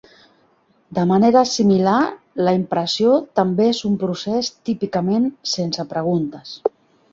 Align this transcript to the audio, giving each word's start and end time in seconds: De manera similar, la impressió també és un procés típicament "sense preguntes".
De 0.97 1.01
manera 1.11 1.43
similar, 1.49 1.97
la 2.47 2.55
impressió 2.61 3.13
també 3.41 3.69
és 3.75 3.83
un 3.91 4.01
procés 4.07 4.51
típicament 4.71 5.31
"sense 5.55 5.89
preguntes". 5.95 6.59